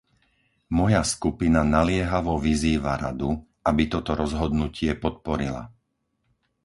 [0.77, 3.29] Moja skupina naliehavo vyzýva Radu,
[3.69, 5.63] aby toto rozhodnutie podporila.